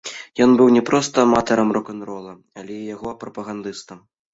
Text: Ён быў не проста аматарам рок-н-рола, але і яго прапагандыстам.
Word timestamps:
Ён 0.45 0.55
быў 0.61 0.71
не 0.75 0.83
проста 0.89 1.27
аматарам 1.29 1.69
рок-н-рола, 1.79 2.33
але 2.61 2.73
і 2.83 2.91
яго 2.95 3.19
прапагандыстам. 3.25 4.07